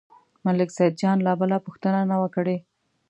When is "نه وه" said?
2.11-2.29